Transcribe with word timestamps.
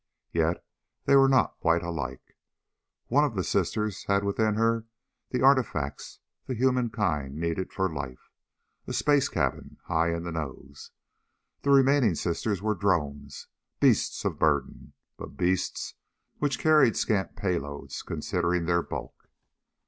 Yet 0.33 0.65
they 1.05 1.15
were 1.15 1.29
not 1.29 1.59
quite 1.59 1.83
alike. 1.83 2.35
One 3.05 3.23
of 3.23 3.35
the 3.35 3.43
sisters 3.43 4.05
had 4.05 4.23
within 4.23 4.55
her 4.55 4.87
the 5.29 5.43
artifacts 5.43 6.21
the 6.47 6.55
human 6.55 6.89
kind 6.89 7.35
needed 7.35 7.71
for 7.71 7.87
life 7.87 8.31
a 8.87 8.93
space 8.93 9.29
cabin 9.29 9.77
high 9.83 10.11
in 10.15 10.23
the 10.23 10.31
nose. 10.31 10.89
The 11.61 11.69
remaining 11.69 12.15
sisters 12.15 12.63
were 12.63 12.73
drones, 12.73 13.45
beasts 13.79 14.25
of 14.25 14.39
burden, 14.39 14.93
but 15.19 15.37
beasts 15.37 15.93
which 16.39 16.57
carried 16.57 16.97
scant 16.97 17.35
payloads 17.35 18.03
considering 18.03 18.65
their 18.65 18.81
bulk. 18.81 19.29